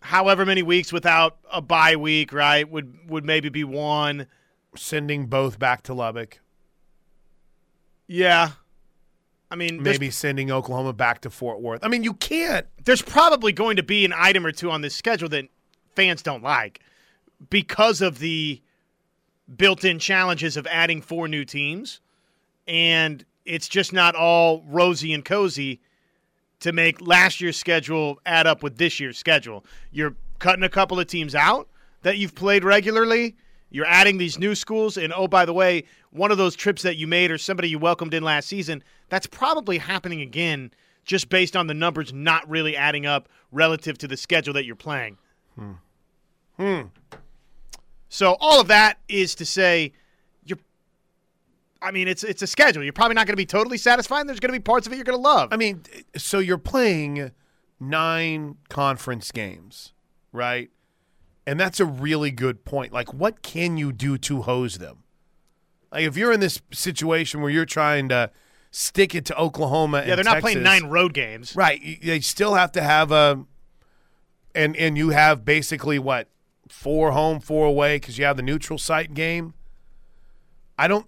[0.00, 2.68] However many weeks without a bye week, right?
[2.70, 4.26] Would would maybe be one.
[4.76, 6.40] Sending both back to Lubbock.
[8.06, 8.50] Yeah.
[9.50, 11.84] I mean, Maybe sending Oklahoma back to Fort Worth.
[11.84, 12.66] I mean, you can't.
[12.84, 15.46] there's probably going to be an item or two on this schedule that
[15.94, 16.80] fans don't like
[17.50, 18.60] because of the
[19.56, 22.00] built-in challenges of adding four new teams
[22.66, 25.80] and it's just not all rosy and cozy
[26.60, 29.64] to make last year's schedule add up with this year's schedule.
[29.92, 31.68] You're cutting a couple of teams out
[32.02, 33.36] that you've played regularly.
[33.70, 36.96] You're adding these new schools and oh by the way, one of those trips that
[36.96, 40.70] you made or somebody you welcomed in last season, that's probably happening again
[41.04, 44.76] just based on the numbers not really adding up relative to the schedule that you're
[44.76, 45.18] playing.
[46.56, 46.82] Hmm.
[48.14, 49.92] So all of that is to say
[50.44, 50.60] you're
[51.82, 52.84] I mean it's it's a schedule.
[52.84, 54.28] You're probably not going to be totally satisfied.
[54.28, 55.48] There's going to be parts of it you're going to love.
[55.50, 55.82] I mean,
[56.16, 57.32] so you're playing
[57.80, 59.94] nine conference games,
[60.30, 60.70] right?
[61.44, 62.92] And that's a really good point.
[62.92, 65.02] Like, what can you do to hose them?
[65.90, 68.30] Like, if you're in this situation where you're trying to
[68.70, 71.56] stick it to Oklahoma, yeah, and they're not playing nine road games.
[71.56, 72.00] Right.
[72.00, 73.44] They still have to have a,
[74.54, 76.28] and and you have basically what
[76.68, 79.54] four home, four away because you have the neutral site game.
[80.78, 81.06] I don't,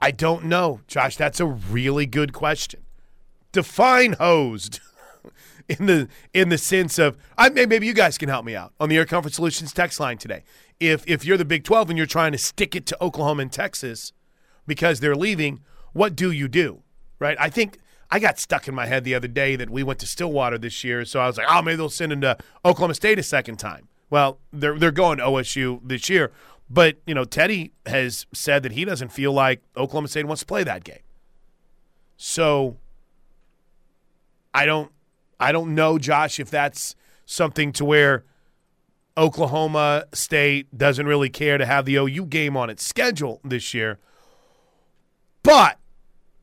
[0.00, 1.16] I don't know, Josh.
[1.16, 2.82] That's a really good question.
[3.52, 4.80] Define hosed
[5.68, 8.72] in the in the sense of I may- maybe you guys can help me out
[8.80, 10.44] on the Air Comfort Solutions text line today.
[10.80, 13.52] If if you're the Big Twelve and you're trying to stick it to Oklahoma and
[13.52, 14.12] Texas
[14.66, 15.60] because they're leaving,
[15.92, 16.82] what do you do?
[17.18, 17.36] Right?
[17.38, 17.78] I think
[18.10, 20.84] I got stuck in my head the other day that we went to Stillwater this
[20.84, 23.56] year, so I was like, oh, maybe they'll send him to Oklahoma State a second
[23.56, 23.88] time.
[24.12, 26.32] Well, they're they're going OSU this year,
[26.68, 30.46] but you know Teddy has said that he doesn't feel like Oklahoma State wants to
[30.46, 30.98] play that game.
[32.18, 32.76] So
[34.52, 34.92] I don't
[35.40, 36.94] I don't know, Josh, if that's
[37.24, 38.24] something to where
[39.16, 43.98] Oklahoma State doesn't really care to have the OU game on its schedule this year.
[45.42, 45.78] But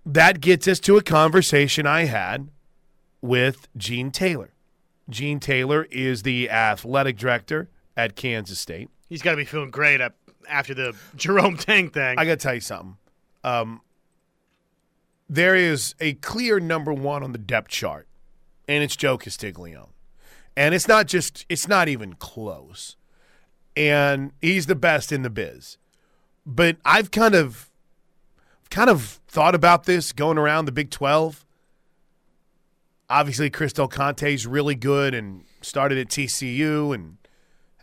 [0.08, 2.50] that gets us to a conversation I had
[3.22, 4.54] with Gene Taylor.
[5.10, 8.90] Gene Taylor is the athletic director at Kansas State.
[9.08, 10.16] He's got to be feeling great up
[10.48, 12.18] after the Jerome Tang thing.
[12.18, 12.98] I got to tell you something.
[13.44, 13.82] Um,
[15.28, 18.08] there is a clear number one on the depth chart,
[18.68, 19.90] and it's Joe Castiglione.
[20.56, 22.98] And it's not just, it's not even close.
[23.76, 25.78] And he's the best in the biz.
[26.46, 27.70] But I've kind of,
[28.70, 31.46] kind of thought about this going around the Big 12.
[33.10, 37.18] Obviously, Chris Del Conte is really good and started at TCU and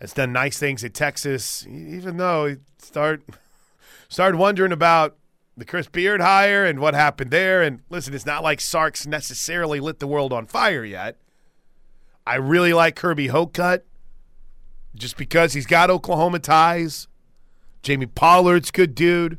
[0.00, 3.22] has done nice things at Texas, even though he start
[4.08, 5.16] started wondering about
[5.56, 7.62] the Chris Beard hire and what happened there.
[7.62, 11.16] And listen, it's not like Sark's necessarily lit the world on fire yet.
[12.26, 13.84] I really like Kirby Hocutt
[14.94, 17.08] just because he's got Oklahoma ties.
[17.82, 19.38] Jamie Pollard's good dude.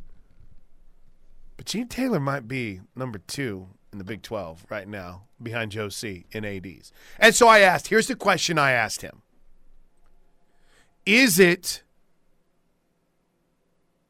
[1.56, 5.90] But Gene Taylor might be number two in the Big 12 right now behind Joe
[5.90, 6.92] C in ADs.
[7.20, 9.22] And so I asked, here's the question I asked him.
[11.06, 11.84] Is it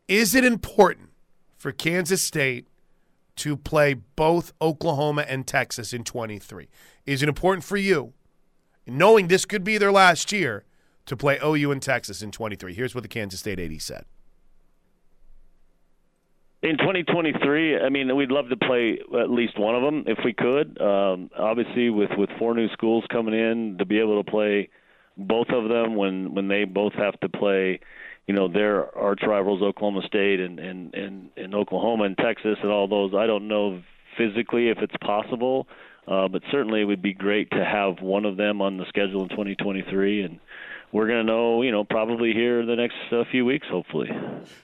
[0.08, 1.10] is it important
[1.58, 2.68] for Kansas State
[3.36, 6.70] to play both Oklahoma and Texas in 23?
[7.06, 8.14] Is it important for you,
[8.86, 10.64] knowing this could be their last year,
[11.06, 12.74] to play OU and Texas in 23?
[12.74, 14.06] Here's what the Kansas State AD said.
[16.64, 20.34] In 2023, I mean, we'd love to play at least one of them if we
[20.34, 20.82] could.
[20.82, 24.70] Um, obviously, with with four new schools coming in, to be able to play
[25.16, 27.80] both of them when when they both have to play,
[28.26, 32.72] you know, their arch rivals, Oklahoma State and and and, and Oklahoma and Texas and
[32.72, 33.14] all those.
[33.14, 33.84] I don't know
[34.18, 35.68] physically if it's possible,
[36.08, 39.22] uh, but certainly it would be great to have one of them on the schedule
[39.22, 40.40] in 2023 and.
[40.90, 44.10] We're going to know, you know, probably here the next uh, few weeks, hopefully.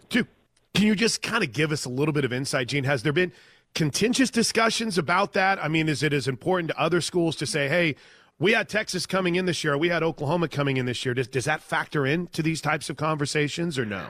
[0.08, 0.26] Dude,
[0.74, 2.84] can you just kind of give us a little bit of insight, Gene?
[2.84, 3.32] Has there been
[3.76, 5.64] contentious discussions about that?
[5.64, 7.96] I mean, is it as important to other schools to say, hey,
[8.40, 11.14] we had Texas coming in this year, we had Oklahoma coming in this year?
[11.14, 14.10] Does, does that factor into these types of conversations or no?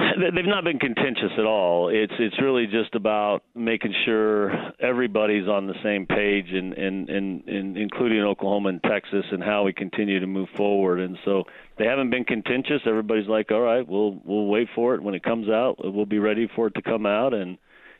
[0.34, 1.88] They've not been contentious at all.
[1.88, 7.76] It's it's really just about making sure everybody's on the same page, and and, and,
[7.76, 11.00] including Oklahoma and Texas, and how we continue to move forward.
[11.00, 11.44] And so
[11.78, 12.82] they haven't been contentious.
[12.86, 15.76] Everybody's like, all right, we'll we'll wait for it when it comes out.
[15.82, 17.58] We'll be ready for it to come out, and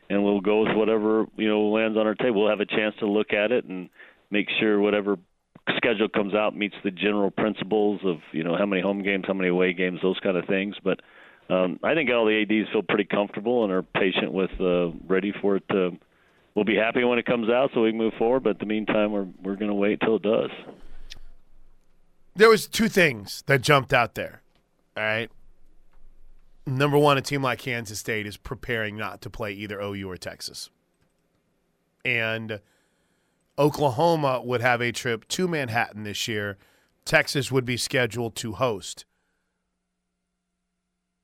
[0.09, 2.41] and we'll go with whatever you know lands on our table.
[2.41, 3.89] We'll have a chance to look at it and
[4.29, 5.17] make sure whatever
[5.77, 9.33] schedule comes out meets the general principles of you know how many home games, how
[9.33, 10.75] many away games, those kind of things.
[10.83, 11.01] But
[11.51, 15.33] um, I think all the ads feel pretty comfortable and are patient with, uh, ready
[15.41, 15.97] for it to.
[16.55, 18.43] We'll be happy when it comes out, so we can move forward.
[18.43, 20.49] But in the meantime, we're we're going to wait until it does.
[22.35, 24.41] There was two things that jumped out there.
[24.95, 25.29] All right.
[26.65, 30.17] Number one, a team like Kansas State is preparing not to play either OU or
[30.17, 30.69] Texas,
[32.05, 32.61] and
[33.57, 36.57] Oklahoma would have a trip to Manhattan this year.
[37.03, 39.05] Texas would be scheduled to host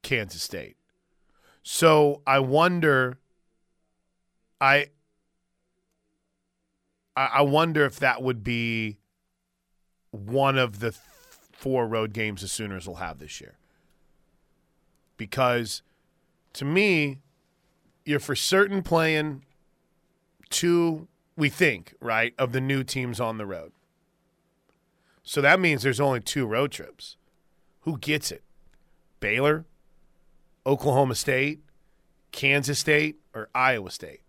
[0.07, 0.77] Kansas State.
[1.63, 3.19] So I wonder
[4.61, 4.87] I
[7.17, 8.99] I wonder if that would be
[10.11, 11.01] one of the th-
[11.51, 13.57] four road games the Sooners will have this year.
[15.17, 15.81] Because
[16.53, 17.19] to me,
[18.05, 19.43] you're for certain playing
[20.49, 23.73] two, we think, right, of the new teams on the road.
[25.23, 27.17] So that means there's only two road trips.
[27.81, 28.43] Who gets it?
[29.19, 29.65] Baylor,
[30.67, 31.61] Oklahoma State,
[32.31, 34.21] Kansas State, or Iowa State.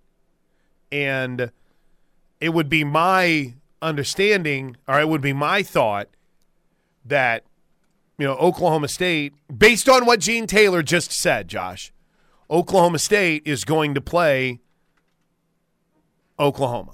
[0.93, 1.51] And
[2.41, 6.09] it would be my understanding, or it would be my thought
[7.05, 7.45] that,
[8.17, 11.93] you know, Oklahoma State, based on what Gene Taylor just said, Josh,
[12.51, 14.61] Oklahoma State is going to play
[16.39, 16.93] Oklahoma.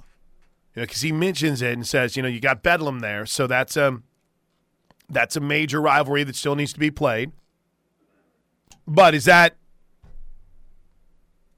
[0.75, 3.47] You know, because he mentions it and says, you know, you got Bedlam there, so
[3.47, 4.01] that's a
[5.09, 7.31] that's a major rivalry that still needs to be played.
[8.87, 9.57] But is that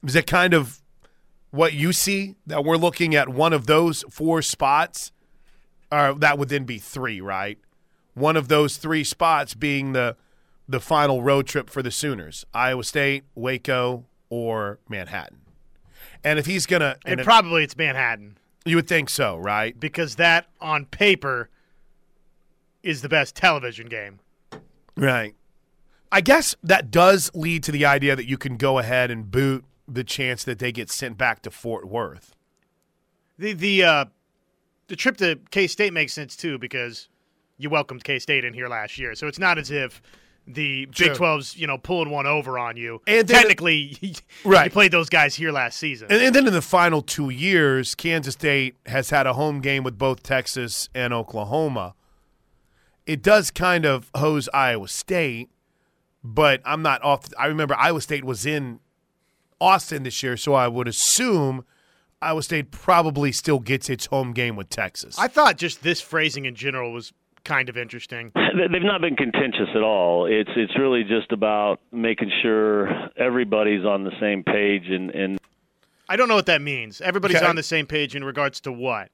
[0.05, 0.81] is that kind of
[1.51, 5.11] what you see that we're looking at one of those four spots?
[5.91, 7.57] Or that would then be three, right?
[8.13, 10.15] One of those three spots being the
[10.67, 15.39] the final road trip for the Sooners: Iowa State, Waco, or Manhattan.
[16.23, 19.79] And if he's gonna, And and probably it's Manhattan you would think so, right?
[19.79, 21.49] because that on paper
[22.83, 24.19] is the best television game.
[24.97, 25.35] Right.
[26.11, 29.65] I guess that does lead to the idea that you can go ahead and boot
[29.87, 32.33] the chance that they get sent back to Fort Worth.
[33.37, 34.05] The the uh,
[34.87, 37.09] the trip to K State makes sense too because
[37.57, 40.01] you welcomed K State in here last year, so it's not as if
[40.49, 41.09] the True.
[41.09, 43.01] Big 12's you know pulling one over on you.
[43.05, 44.13] And technically, you
[44.45, 44.71] Right.
[44.71, 46.07] played those guys here last season.
[46.09, 49.83] And, and then in the final two years, Kansas State has had a home game
[49.83, 51.95] with both Texas and Oklahoma.
[53.05, 55.49] It does kind of hose Iowa State,
[56.33, 57.25] but I'm not off.
[57.39, 58.79] I remember Iowa State was in
[59.61, 61.63] Austin this year, so I would assume
[62.21, 65.17] Iowa State probably still gets its home game with Texas.
[65.17, 67.13] I thought just this phrasing in general was
[67.43, 68.31] kind of interesting.
[68.57, 70.25] They- They've not been contentious at all.
[70.25, 75.39] It's it's really just about making sure everybody's on the same page and and
[76.09, 76.99] I don't know what that means.
[77.01, 77.45] Everybody's Okay.
[77.45, 79.09] on the same page in regards to what,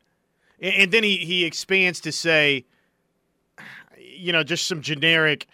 [0.61, 2.63] and, and then he he expands to say,
[3.97, 5.45] you know, just some generic.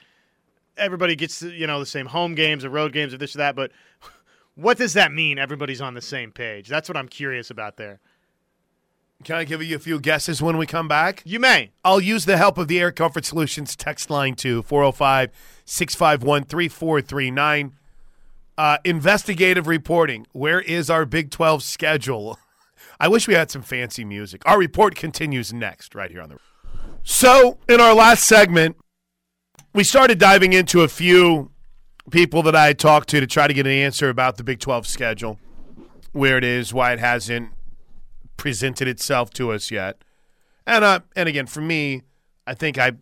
[0.79, 3.55] Everybody gets you know the same home games or road games or this or that,
[3.55, 3.71] but
[4.55, 5.37] what does that mean?
[5.37, 6.67] Everybody's on the same page.
[6.67, 7.99] That's what I'm curious about there.
[9.23, 11.21] Can I give you a few guesses when we come back?
[11.25, 11.71] You may.
[11.83, 15.31] I'll use the help of the Air Comfort Solutions text line to 405
[15.65, 17.73] 651 3439.
[18.57, 20.25] Uh, Investigative reporting.
[20.31, 22.39] Where is our Big 12 schedule?
[22.99, 24.41] I wish we had some fancy music.
[24.45, 26.37] Our report continues next, right here on the.
[27.03, 28.77] So, in our last segment,
[29.73, 31.51] we started diving into a few
[32.11, 34.87] people that I talked to to try to get an answer about the Big 12
[34.87, 35.39] schedule,
[36.11, 37.51] where it is, why it hasn't
[38.37, 40.03] presented itself to us yet.
[40.65, 42.03] And uh, and again, for me,
[42.45, 42.93] I think I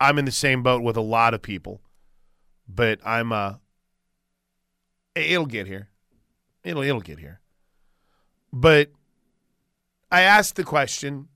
[0.00, 1.80] I'm in the same boat with a lot of people,
[2.68, 3.54] but I'm uh,
[5.14, 5.88] it'll get here,
[6.64, 7.40] it'll it'll get here.
[8.52, 8.90] But
[10.10, 11.28] I asked the question,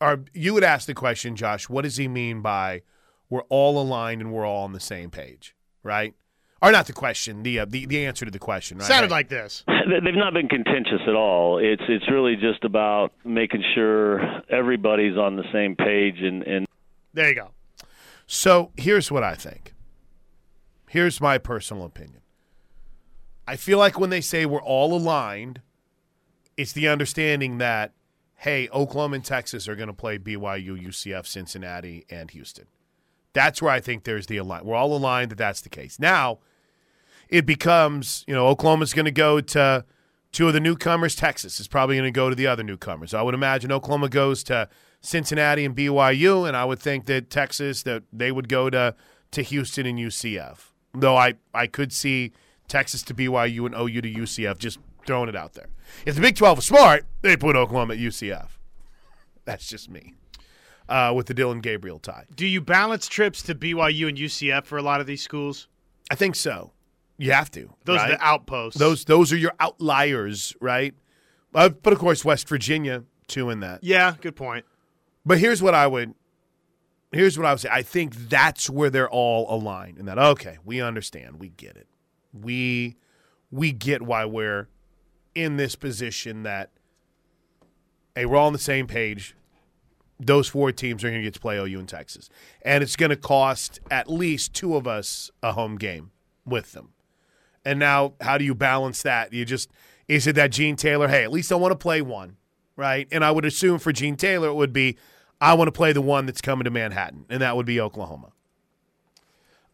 [0.00, 1.68] or you would ask the question, Josh.
[1.68, 2.82] What does he mean by
[3.30, 6.14] we're all aligned and we're all on the same page, right?
[6.60, 8.86] Or not the question, the uh, the the answer to the question, right?
[8.86, 9.64] Sounded like this.
[9.88, 11.58] They- They've not been contentious at all.
[11.58, 16.66] It's it's really just about making sure everybody's on the same page and and
[17.14, 17.50] There you go.
[18.26, 19.72] So here's what I think.
[20.88, 22.20] Here's my personal opinion.
[23.48, 25.60] I feel like when they say we're all aligned,
[26.56, 27.92] it's the understanding that,
[28.36, 32.66] hey, Oklahoma and Texas are going to play BYU, UCF, Cincinnati, and Houston.
[33.32, 34.64] That's where I think there's the align.
[34.64, 35.98] We're all aligned that that's the case.
[35.98, 36.38] Now,
[37.28, 39.84] it becomes, you know, Oklahoma's going to go to
[40.32, 41.14] two of the newcomers.
[41.14, 43.14] Texas is probably going to go to the other newcomers.
[43.14, 44.68] I would imagine Oklahoma goes to
[45.00, 48.94] Cincinnati and BYU, and I would think that Texas that they would go to
[49.30, 50.70] to Houston and UCF.
[50.92, 52.32] Though I I could see
[52.68, 54.58] Texas to BYU and OU to UCF.
[54.58, 55.68] Just throwing it out there.
[56.04, 58.48] If the Big Twelve was smart, they put Oklahoma at UCF.
[59.44, 60.14] That's just me.
[60.90, 64.76] Uh, with the Dillon Gabriel tie, Do you balance trips to BYU and UCF for
[64.76, 65.68] a lot of these schools?
[66.10, 66.72] I think so.
[67.16, 67.72] You have to.
[67.84, 68.10] Those right?
[68.10, 68.78] are the outposts.
[68.78, 70.94] Those those are your outliers, right?
[71.54, 73.84] Uh, but of course, West Virginia too in that.
[73.84, 74.64] Yeah, good point.
[75.24, 76.14] But here's what I would
[77.12, 77.68] here's what I would say.
[77.70, 79.98] I think that's where they're all aligned.
[79.98, 81.86] And that okay, we understand, we get it.
[82.32, 82.96] We
[83.50, 84.68] we get why we're
[85.34, 86.70] in this position that
[88.14, 89.34] hey, we're all on the same page.
[90.20, 92.28] Those four teams are going to get to play OU in Texas.
[92.62, 96.10] And it's going to cost at least two of us a home game
[96.44, 96.90] with them.
[97.64, 99.32] And now, how do you balance that?
[99.32, 99.70] You just
[100.08, 101.08] is it that Gene Taylor?
[101.08, 102.36] Hey, at least I want to play one,
[102.76, 103.06] right?
[103.12, 104.96] And I would assume for Gene Taylor it would be
[105.40, 108.32] I want to play the one that's coming to Manhattan, and that would be Oklahoma.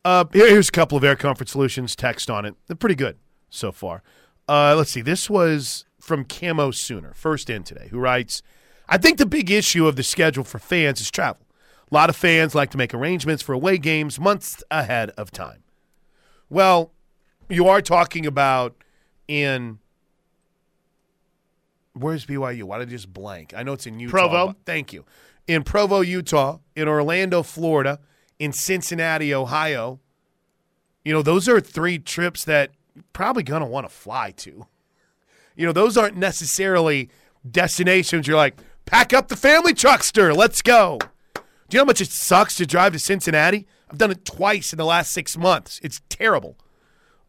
[0.05, 2.55] Uh, here's a couple of Air Comfort Solutions text on it.
[2.67, 3.19] They're pretty good
[3.51, 4.05] so far.
[4.49, 5.01] Uh, let's see.
[5.01, 8.43] This was from Camo Sooner, first in today, who writes,
[8.89, 11.43] I think the big issue of the schedule for fans is travel.
[11.91, 15.63] A lot of fans like to make arrangements for away games months ahead of time.
[16.49, 16.93] Well,
[17.49, 18.77] you are talking about
[19.29, 19.79] in
[21.95, 22.65] where's BYU?
[22.65, 23.55] Why did I just blank?
[23.57, 24.11] I know it's in Utah.
[24.11, 24.57] Provo.
[24.65, 25.05] Thank you.
[25.47, 28.01] In Provo, Utah, in Orlando, Florida,
[28.39, 30.01] in Cincinnati, Ohio.
[31.05, 34.67] You know, those are three trips that you're probably going to want to fly to.
[35.55, 37.09] You know, those aren't necessarily
[37.49, 40.99] destinations you're like, pack up the family truckster, let's go.
[41.69, 43.67] Do you know how much it sucks to drive to Cincinnati?
[43.91, 45.81] I've done it twice in the last six months.
[45.83, 46.57] It's terrible.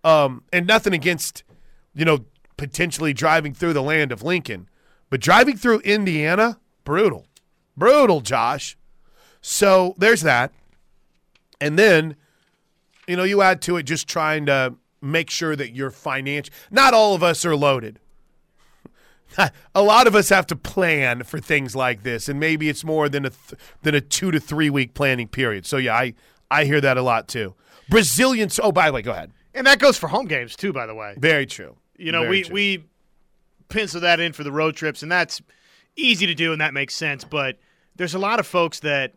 [0.04, 1.44] Um, and nothing against,
[1.94, 4.70] you know, potentially driving through the land of Lincoln,
[5.10, 7.28] but driving through Indiana, brutal,
[7.76, 8.78] brutal, Josh.
[9.42, 10.54] So there's that.
[11.60, 12.16] And then,
[13.08, 16.54] you know, you add to it just trying to make sure that you're financial.
[16.70, 18.00] Not all of us are loaded.
[19.76, 23.10] a lot of us have to plan for things like this, and maybe it's more
[23.10, 25.66] than a th- than a two to three week planning period.
[25.66, 26.14] So yeah, I
[26.50, 27.56] I hear that a lot too.
[27.90, 28.60] Brazilians.
[28.62, 29.32] Oh, by the way, go ahead.
[29.54, 31.16] And that goes for home games too, by the way.
[31.18, 31.76] Very true.
[31.98, 32.54] You know, Very we true.
[32.54, 32.84] we
[33.70, 35.42] pencil that in for the road trips, and that's
[35.96, 37.24] easy to do, and that makes sense.
[37.24, 37.58] But
[37.96, 39.14] there's a lot of folks that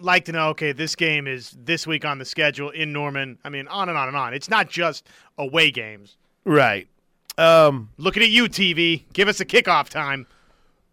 [0.00, 3.38] like to know, okay, this game is this week on the schedule in Norman.
[3.44, 4.34] I mean, on and on and on.
[4.34, 5.06] It's not just
[5.36, 6.16] away games.
[6.44, 6.88] right.
[7.38, 9.04] Um, Looking at you, TV.
[9.12, 10.26] Give us a kickoff time.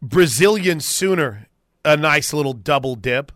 [0.02, 1.48] Brazilian sooner
[1.84, 3.32] a nice little double dip.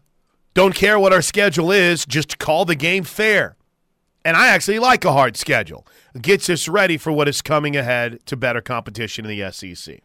[0.54, 3.56] Don't care what our schedule is, just call the game fair.
[4.26, 5.86] And I actually like a hard schedule.
[6.14, 10.02] It gets us ready for what is coming ahead to better competition in the SEC.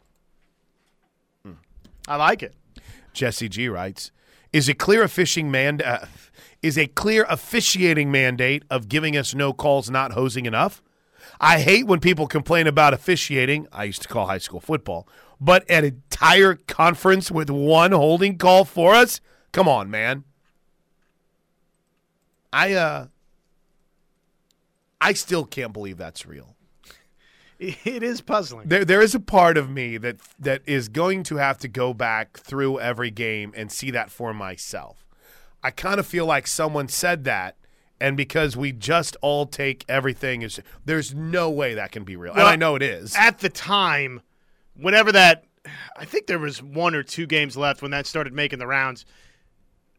[2.07, 2.55] I like it.
[3.15, 4.11] Jesse G writes,
[4.53, 6.07] "Is a clear fishing mand- uh,
[6.63, 10.83] is a clear officiating mandate of giving us no calls not hosing enough?
[11.41, 13.67] I hate when people complain about officiating.
[13.73, 15.09] I used to call high school football,
[15.41, 19.21] but an entire conference with one holding call for us?
[19.53, 20.25] Come on, man.
[22.53, 23.07] I uh
[25.01, 26.55] I still can't believe that's real.
[27.59, 28.69] It is puzzling.
[28.69, 31.95] There, there is a part of me that that is going to have to go
[31.95, 35.07] back through every game and see that for myself.
[35.63, 37.57] I kind of feel like someone said that,
[38.01, 42.33] and because we just all take everything as there's no way that can be real,
[42.33, 43.15] and I know it is.
[43.17, 44.21] At the time,
[44.77, 45.45] whenever that,
[45.97, 49.05] I think there was one or two games left when that started making the rounds.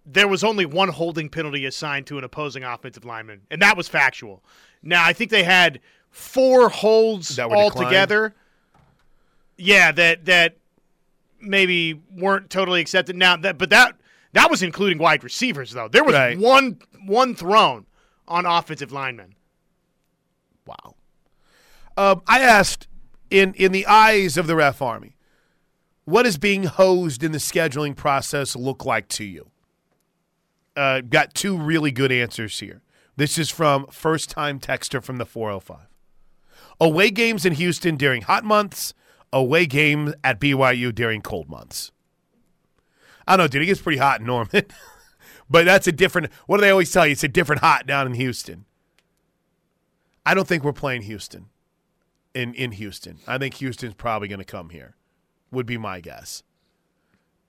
[0.05, 3.87] There was only one holding penalty assigned to an opposing offensive lineman, and that was
[3.87, 4.43] factual.
[4.83, 5.79] Now I think they had
[6.11, 8.35] four holds altogether.
[9.57, 10.57] Yeah, that that
[11.41, 13.15] maybe weren't totally accepted.
[13.15, 13.95] Now that, but that
[14.35, 15.87] that was including wide receivers though.
[15.87, 16.37] There was Right.
[16.37, 17.87] one one thrown
[18.27, 19.35] on offensive linemen.
[20.65, 20.95] Wow.
[21.97, 22.87] Um, I asked,
[23.29, 25.15] in in the eyes of the ref army,
[26.05, 29.49] what does being hosed in the scheduling process look like to you?
[30.75, 32.81] Uh, got two really good answers here.
[33.15, 35.87] This is from first time texter from the 405.
[36.81, 38.93] Away games in Houston during hot months,
[39.31, 41.93] away game at BYU during cold months.
[43.27, 43.63] I don't know, dude.
[43.63, 44.65] It gets pretty hot in Norman.
[45.49, 47.13] but that's a different, what do they always tell you?
[47.13, 48.65] It's a different hot down in Houston.
[50.25, 51.47] I don't think we're playing Houston
[52.33, 53.19] in, in Houston.
[53.27, 54.95] I think Houston's probably going to come here,
[55.51, 56.43] would be my guess.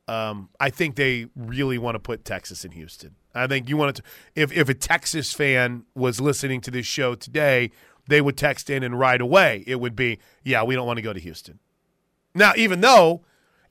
[0.08, 3.16] Um, I think they really want to put Texas in Houston.
[3.34, 4.02] I think you want to.
[4.34, 7.72] If if a Texas fan was listening to this show today,
[8.06, 11.02] they would text in and right away it would be, yeah, we don't want to
[11.02, 11.58] go to Houston.
[12.34, 13.22] Now, even though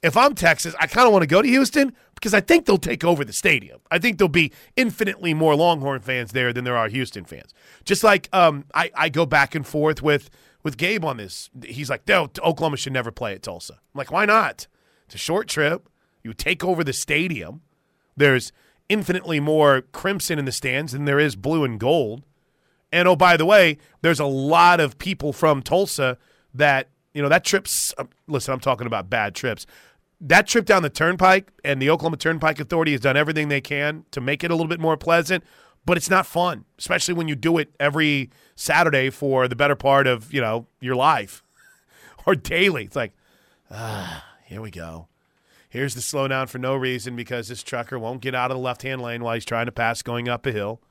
[0.01, 2.77] if I'm Texas, I kind of want to go to Houston because I think they'll
[2.77, 3.79] take over the stadium.
[3.91, 7.53] I think there'll be infinitely more Longhorn fans there than there are Houston fans.
[7.83, 10.29] Just like um, I, I go back and forth with
[10.63, 11.49] with Gabe on this.
[11.63, 13.73] He's like, no, Oklahoma should never play at Tulsa.
[13.73, 14.67] I'm like, why not?
[15.05, 15.87] It's a short trip.
[16.23, 17.61] You take over the stadium.
[18.17, 18.51] There's
[18.89, 22.23] infinitely more crimson in the stands than there is blue and gold.
[22.91, 26.17] And oh, by the way, there's a lot of people from Tulsa
[26.53, 29.65] that, you know, that trip's, uh, listen, I'm talking about bad trips.
[30.19, 34.05] That trip down the turnpike and the Oklahoma Turnpike Authority has done everything they can
[34.11, 35.43] to make it a little bit more pleasant,
[35.85, 40.07] but it's not fun, especially when you do it every Saturday for the better part
[40.07, 41.41] of, you know, your life
[42.25, 42.83] or daily.
[42.83, 43.13] It's like,
[43.71, 45.07] ah, here we go.
[45.69, 48.81] Here's the slowdown for no reason because this trucker won't get out of the left
[48.81, 50.81] hand lane while he's trying to pass going up a hill.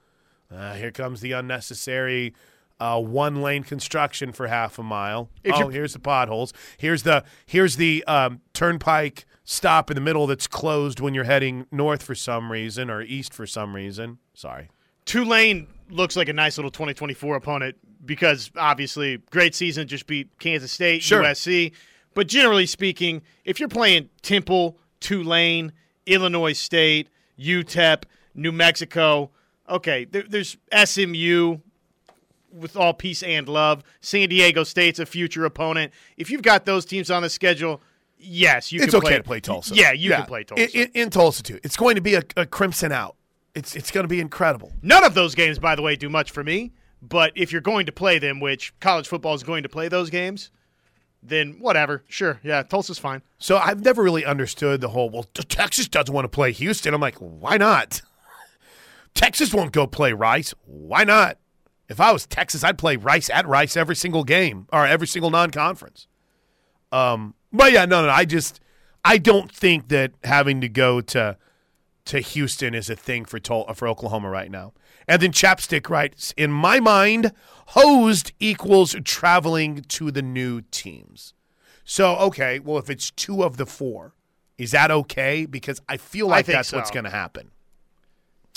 [0.50, 2.34] Uh, here comes the unnecessary
[2.80, 5.30] uh, one lane construction for half a mile.
[5.42, 6.52] If oh, here's the potholes.
[6.76, 11.66] Here's the here's the um, turnpike stop in the middle that's closed when you're heading
[11.70, 14.18] north for some reason or east for some reason.
[14.34, 14.68] Sorry.
[15.04, 20.72] Tulane looks like a nice little 2024 opponent because obviously great season, just beat Kansas
[20.72, 21.22] State, Sure.
[21.22, 21.72] USC.
[22.14, 25.72] But generally speaking, if you're playing Temple, Tulane,
[26.06, 27.08] Illinois State,
[27.38, 28.04] UTEP,
[28.34, 29.30] New Mexico,
[29.68, 31.58] okay, there, there's SMU
[32.54, 33.82] with all peace and love.
[34.00, 35.92] San Diego State's a future opponent.
[36.16, 37.82] If you've got those teams on the schedule,
[38.18, 39.74] yes, you it's can okay play, to play Tulsa.
[39.74, 40.78] Yeah, you can play Tulsa.
[40.78, 41.58] In, in, in Tulsa too.
[41.62, 43.16] It's going to be a, a crimson out.
[43.54, 44.72] It's it's going to be incredible.
[44.82, 46.72] None of those games, by the way, do much for me.
[47.00, 50.08] But if you're going to play them, which college football is going to play those
[50.10, 50.50] games,
[51.22, 52.02] then whatever.
[52.08, 53.22] Sure, yeah, Tulsa's fine.
[53.38, 55.10] So I've never really understood the whole.
[55.10, 56.94] Well, Texas doesn't want to play Houston.
[56.94, 58.00] I'm like, why not?
[59.14, 60.54] Texas won't go play Rice.
[60.64, 61.38] Why not?
[61.88, 65.30] If I was Texas, I'd play Rice at Rice every single game or every single
[65.30, 66.06] non-conference.
[66.92, 68.60] Um, but yeah, no, no, I just
[69.04, 71.36] I don't think that having to go to
[72.06, 74.72] to Houston is a thing for Tol- for Oklahoma right now.
[75.08, 77.32] And then Chapstick writes, in my mind,
[77.68, 81.34] hosed equals traveling to the new teams.
[81.84, 84.14] So okay, well if it's two of the four,
[84.56, 85.46] is that okay?
[85.46, 87.50] Because I feel like think that's what's going to happen.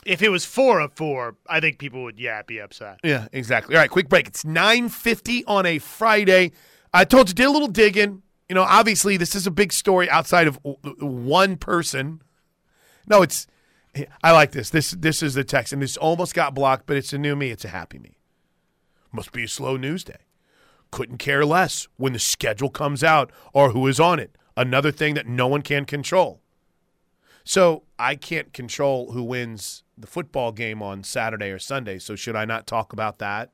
[0.08, 2.99] If it was four of four, I think people would, yeah, be upset.
[3.03, 3.76] Yeah, exactly.
[3.76, 4.26] All right, quick break.
[4.28, 6.53] It's 9:50 on a Friday.
[6.93, 8.24] I told you did a little digging.
[8.47, 12.22] You know, obviously this is a big story outside of one person.
[13.05, 13.47] No, it's
[14.24, 14.70] I like this.
[14.70, 17.51] This this is the text and this almost got blocked, but it's a new me.
[17.51, 18.18] It's a happy me.
[19.12, 20.26] Must be a slow news day.
[20.89, 24.38] Couldn't care less when the schedule comes out or who is on it.
[24.55, 26.41] Another thing that no one can control.
[27.47, 31.97] So I can't control who wins the football game on Saturday or Sunday.
[31.97, 33.51] So should I not talk about that?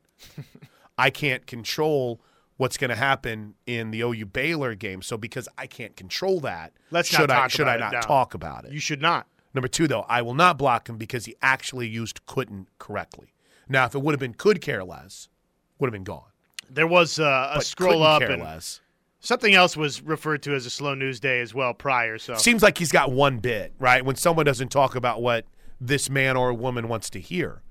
[0.97, 2.19] I can't control
[2.57, 5.03] what's going to happen in the OU Baylor game.
[5.03, 8.01] So because I can't control that, Let's should I should I not no.
[8.01, 8.71] talk about it?
[8.71, 9.27] You should not.
[9.53, 13.35] Number two, though, I will not block him because he actually used couldn't correctly.
[13.69, 15.29] Now, if it would have been could care less,
[15.77, 16.31] would have been gone.
[16.67, 18.81] There was uh, a But scroll up, care and less.
[19.23, 22.19] Something else was referred to as a slow news day as well prior.
[22.19, 24.05] So Seems like he's got one bit, right?
[24.05, 25.45] When someone doesn't talk about what
[25.81, 27.63] this man or woman wants to hear,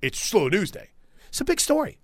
[0.00, 0.90] it's slow news day.
[1.28, 1.98] It's a big story.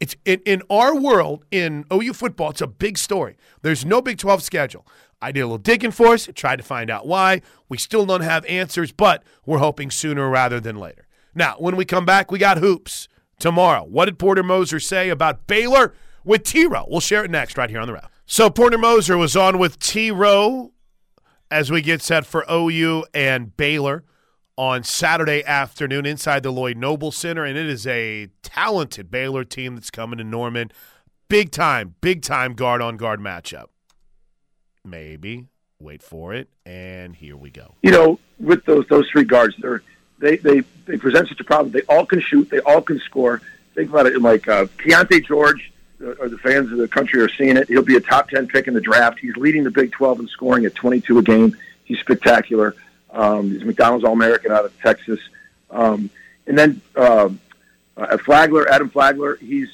[0.00, 3.36] It's in, in our world, in OU football, it's a big story.
[3.62, 4.86] There's no Big 12 schedule.
[5.20, 7.42] I did a little digging for us, tried to find out why.
[7.68, 11.06] We still don't have answers, but we're hoping sooner rather than later.
[11.34, 13.06] Now, when we come back, we got hoops
[13.38, 13.84] tomorrow.
[13.84, 15.94] What did Porter Moser say about Baylor
[16.24, 16.84] with T Row?
[16.88, 18.11] We'll share it next right here on the route.
[18.32, 20.72] So Porter Moser was on with T Row
[21.50, 24.04] as we get set for OU and Baylor
[24.56, 27.44] on Saturday afternoon inside the Lloyd Noble Center.
[27.44, 30.72] And it is a talented Baylor team that's coming to Norman.
[31.28, 33.66] Big time, big time guard on guard matchup.
[34.82, 35.48] Maybe.
[35.78, 36.48] Wait for it.
[36.64, 37.74] And here we go.
[37.82, 39.56] you know, with those those three guards,
[40.20, 41.72] they they they present such a problem.
[41.72, 42.48] They all can shoot.
[42.48, 43.42] They all can score.
[43.74, 45.71] Think about it like uh, Keyonte George,
[46.02, 47.68] or the fans of the country are seeing it.
[47.68, 49.18] He'll be a top ten pick in the draft.
[49.18, 51.56] He's leading the Big Twelve in scoring at 22 a game.
[51.84, 52.74] He's spectacular.
[53.10, 55.20] Um, he's McDonald's All American out of Texas.
[55.70, 56.10] Um,
[56.46, 57.40] and then um
[57.96, 59.68] uh, Flagler, Adam Flagler, he's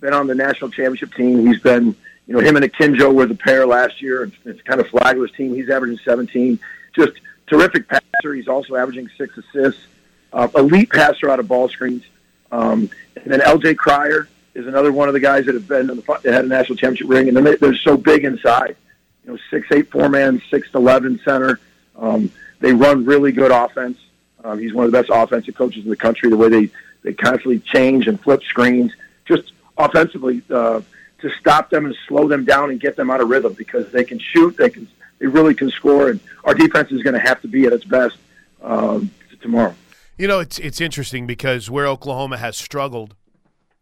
[0.00, 1.46] been on the national championship team.
[1.46, 4.24] He's been, you know, him and Akinjo were the pair last year.
[4.24, 5.54] It's, it's kind of Flagler's team.
[5.54, 6.58] He's averaging 17.
[6.94, 7.12] Just
[7.46, 8.34] terrific passer.
[8.34, 9.86] He's also averaging six assists.
[10.32, 12.04] Uh, elite passer out of ball screens.
[12.52, 13.74] Um, and then L.J.
[13.74, 16.76] Cryer is another one of the guys that have been in the, had a national
[16.76, 17.28] championship ring.
[17.28, 18.76] And then they, they're so big inside.
[19.24, 21.60] You know, six eight four man, six eleven center.
[21.96, 22.30] Um,
[22.60, 23.98] they run really good offense.
[24.42, 26.30] Um, he's one of the best offensive coaches in the country.
[26.30, 26.70] The way they
[27.02, 28.92] they constantly change and flip screens,
[29.24, 30.80] just offensively uh,
[31.20, 34.04] to stop them and slow them down and get them out of rhythm because they
[34.04, 34.86] can shoot, they can,
[35.18, 37.84] they really can score, and our defense is going to have to be at its
[37.84, 38.16] best
[38.62, 39.74] um, tomorrow.
[40.16, 43.16] You know, it's it's interesting because where Oklahoma has struggled,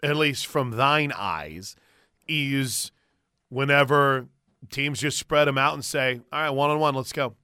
[0.03, 1.77] at least from thine eyes,
[2.29, 2.91] is
[3.49, 4.27] whenever
[4.71, 7.35] teams just spread them out and say, "All right, one on one, let's go.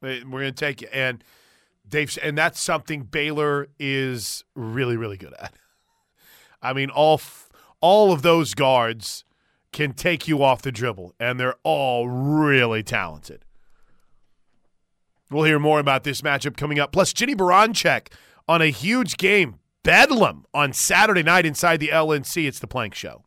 [0.00, 1.22] We're going to take you." And
[1.88, 5.54] they've and that's something Baylor is really really good at.
[6.62, 7.20] I mean, all
[7.80, 9.24] all of those guards
[9.72, 13.44] can take you off the dribble, and they're all really talented.
[15.30, 16.90] We'll hear more about this matchup coming up.
[16.90, 18.08] Plus, Jennie Baranczyk
[18.48, 22.46] on a huge game, Bedlam, on Saturday night inside the LNC.
[22.46, 23.24] It's the Plank Show.